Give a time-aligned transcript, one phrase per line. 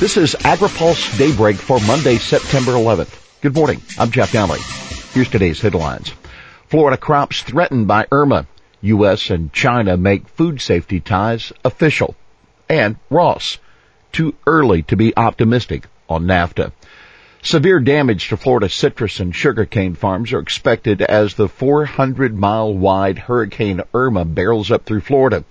[0.00, 3.40] This is AgriPulse Daybreak for Monday, September 11th.
[3.40, 3.80] Good morning.
[3.96, 4.58] I'm Jeff Nalley.
[5.14, 6.12] Here's today's headlines.
[6.66, 8.48] Florida crops threatened by Irma.
[8.80, 9.30] U.S.
[9.30, 12.16] and China make food safety ties official.
[12.68, 13.58] And Ross.
[14.10, 16.72] Too early to be optimistic on NAFTA.
[17.42, 23.18] Severe damage to Florida citrus and sugarcane farms are expected as the 400 mile wide
[23.18, 25.44] Hurricane Irma barrels up through Florida.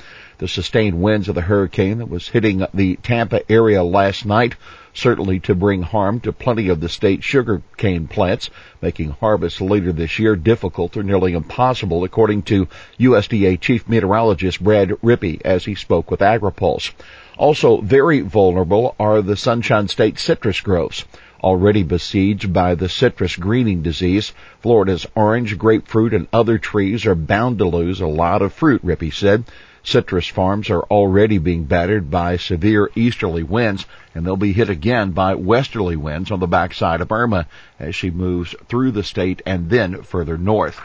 [0.43, 4.55] The sustained winds of the hurricane that was hitting the Tampa area last night
[4.93, 8.49] certainly to bring harm to plenty of the state's sugarcane plants,
[8.81, 12.67] making harvest later this year difficult or nearly impossible, according to
[12.99, 16.91] USDA Chief Meteorologist Brad Rippey as he spoke with AgriPulse.
[17.37, 21.05] Also very vulnerable are the Sunshine State citrus groves
[21.41, 24.33] already besieged by the citrus greening disease.
[24.59, 29.09] Florida's orange, grapefruit, and other trees are bound to lose a lot of fruit, Rippey
[29.09, 29.45] said.
[29.85, 35.11] Citrus farms are already being battered by severe easterly winds, and they'll be hit again
[35.11, 37.47] by westerly winds on the backside of Irma
[37.79, 40.79] as she moves through the state and then further north.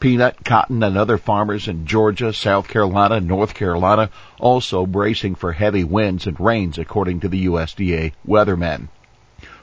[0.00, 5.84] Peanut, cotton, and other farmers in Georgia, South Carolina, North Carolina also bracing for heavy
[5.84, 8.88] winds and rains according to the USDA weathermen.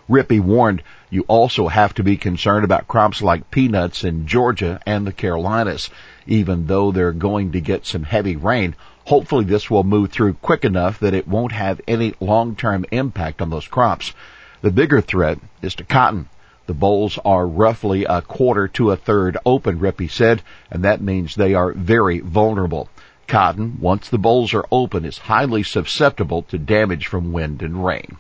[0.09, 5.05] Rippey warned you also have to be concerned about crops like peanuts in Georgia and
[5.05, 5.89] the Carolinas.
[6.25, 10.64] Even though they're going to get some heavy rain, hopefully this will move through quick
[10.64, 14.14] enough that it won't have any long-term impact on those crops.
[14.61, 16.30] The bigger threat is to cotton.
[16.67, 21.36] The bolls are roughly a quarter to a third open, Rippey said, and that means
[21.36, 22.89] they are very vulnerable.
[23.27, 28.17] Cotton, once the bolls are open, is highly susceptible to damage from wind and rain.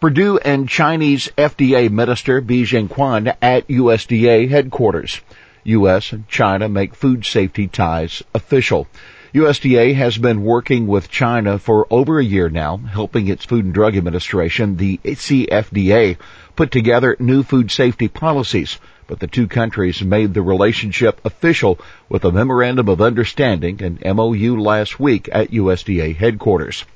[0.00, 5.20] Perdue and Chinese FDA Minister Bi Jingquan at USDA headquarters.
[5.64, 6.12] U.S.
[6.12, 8.88] and China make food safety ties official.
[9.34, 13.74] USDA has been working with China for over a year now, helping its Food and
[13.74, 16.16] Drug Administration, the CFDA,
[16.56, 18.78] put together new food safety policies.
[19.06, 21.78] But the two countries made the relationship official
[22.08, 26.86] with a memorandum of understanding and MOU last week at USDA headquarters.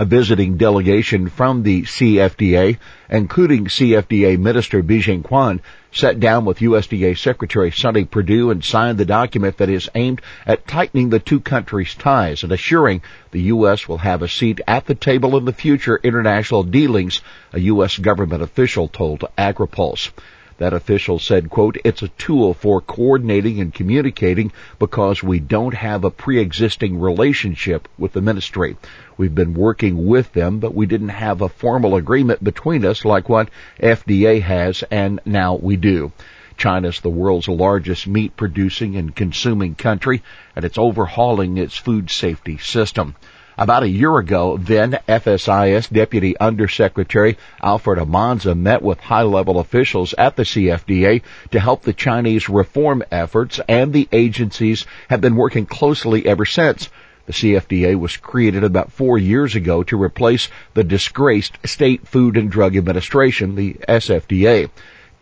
[0.00, 2.78] A visiting delegation from the CFDA,
[3.10, 5.60] including CFDA Minister Bi Jingquan,
[5.92, 10.66] sat down with USDA Secretary Sonny Perdue and signed the document that is aimed at
[10.66, 13.86] tightening the two countries' ties and assuring the U.S.
[13.86, 17.20] will have a seat at the table in the future international dealings,
[17.52, 17.98] a U.S.
[17.98, 20.12] government official told AgriPulse.
[20.60, 26.04] That official said, quote, it's a tool for coordinating and communicating because we don't have
[26.04, 28.76] a pre-existing relationship with the ministry.
[29.16, 33.26] We've been working with them, but we didn't have a formal agreement between us like
[33.26, 33.48] what
[33.80, 36.12] FDA has, and now we do.
[36.58, 40.22] China's the world's largest meat producing and consuming country,
[40.54, 43.14] and it's overhauling its food safety system.
[43.60, 50.34] About a year ago, then FSIS Deputy Undersecretary Alfred Almanza met with high-level officials at
[50.34, 56.24] the CFDA to help the Chinese reform efforts, and the agencies have been working closely
[56.24, 56.88] ever since.
[57.26, 62.50] The CFDA was created about four years ago to replace the disgraced State Food and
[62.50, 64.70] Drug Administration, the SFDA.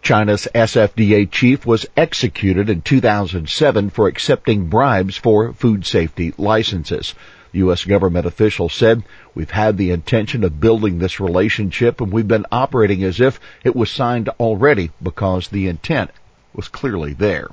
[0.02, 7.14] China's SFDA chief was executed in 2007 for accepting bribes for food safety licenses.
[7.52, 7.84] U.S.
[7.84, 9.02] government officials said,
[9.34, 13.74] we've had the intention of building this relationship and we've been operating as if it
[13.74, 16.10] was signed already because the intent
[16.54, 17.48] was clearly there.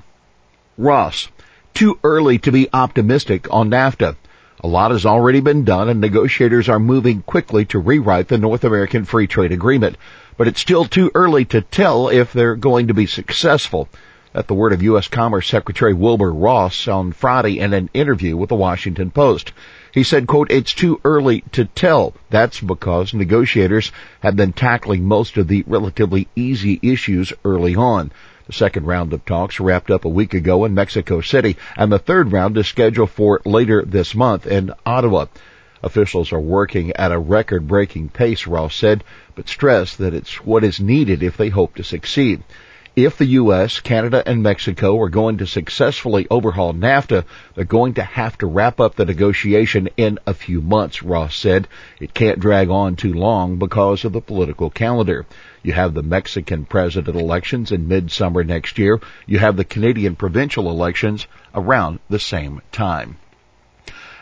[0.78, 1.29] Ross,
[1.73, 4.16] too early to be optimistic on NAFTA.
[4.61, 8.63] A lot has already been done and negotiators are moving quickly to rewrite the North
[8.63, 9.97] American Free Trade Agreement,
[10.38, 13.88] but it's still too early to tell if they're going to be successful.
[14.34, 15.07] At the word of U.S.
[15.07, 19.53] Commerce Secretary Wilbur Ross on Friday in an interview with the Washington Post.
[19.94, 22.13] He said, quote, it's too early to tell.
[22.29, 28.12] That's because negotiators have been tackling most of the relatively easy issues early on.
[28.47, 31.97] The second round of talks wrapped up a week ago in Mexico City, and the
[31.97, 35.28] third round is scheduled for later this month in Ottawa.
[35.84, 39.03] Officials are working at a record-breaking pace, Ross said,
[39.35, 42.44] but stressed that it's what is needed if they hope to succeed.
[42.96, 48.03] If the U.S., Canada, and Mexico are going to successfully overhaul NAFTA, they're going to
[48.03, 51.67] have to wrap up the negotiation in a few months, Ross said.
[51.99, 55.26] It can't drag on too long because of the political calendar.
[55.61, 59.02] You have the Mexican president elections in midsummer next year.
[59.26, 63.17] You have the Canadian provincial elections around the same time.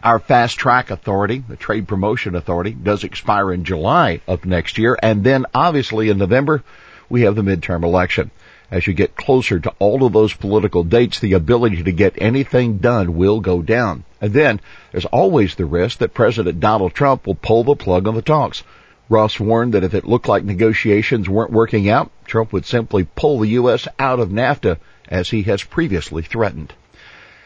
[0.04, 4.98] Our fast track authority, the trade promotion authority, does expire in July of next year.
[5.02, 6.62] And then obviously in November,
[7.08, 8.30] we have the midterm election.
[8.70, 12.80] As you get closer to all of those political dates, the ability to get anything
[12.80, 14.04] done will go down.
[14.20, 14.60] And then
[14.92, 18.64] there's always the risk that President Donald Trump will pull the plug on the talks.
[19.08, 23.40] Ross warned that if it looked like negotiations weren't working out, Trump would simply pull
[23.40, 23.88] the U.S.
[23.98, 26.74] out of NAFTA as he has previously threatened.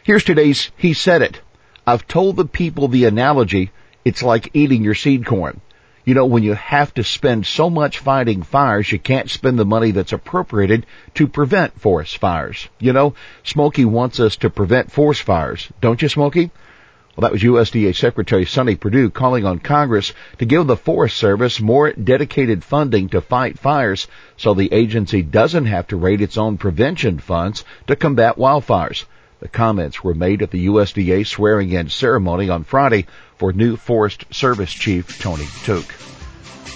[0.01, 1.42] Here's today's He Said It.
[1.89, 3.72] I've told the people the analogy,
[4.04, 5.62] it's like eating your seed corn.
[6.04, 9.63] You know, when you have to spend so much fighting fires, you can't spend the
[9.63, 12.68] money that's appropriated to prevent forest fires.
[12.78, 13.13] You know,
[13.44, 16.51] Smokey wants us to prevent forest fires, don't you, Smokey?
[17.16, 21.62] Well, that was USDA Secretary Sonny Perdue calling on Congress to give the Forest Service
[21.62, 26.57] more dedicated funding to fight fires so the agency doesn't have to raid its own
[26.57, 29.06] prevention funds to combat wildfires.
[29.39, 33.06] The comments were made at the USDA swearing in ceremony on Friday
[33.38, 35.94] for new Forest Service Chief Tony Tooke.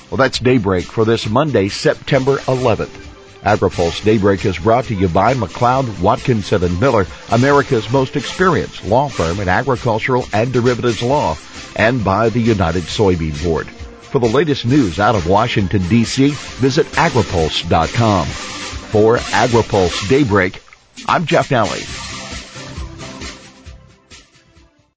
[0.09, 3.07] Well, that's Daybreak for this Monday, September 11th.
[3.43, 9.09] AgriPulse Daybreak is brought to you by McLeod, Watkinson and Miller, America's most experienced law
[9.09, 11.35] firm in agricultural and derivatives law,
[11.75, 13.67] and by the United Soybean Board.
[13.67, 18.27] For the latest news out of Washington, D.C., visit agripulse.com.
[18.27, 20.61] For AgriPulse Daybreak,
[21.07, 22.10] I'm Jeff Nalley.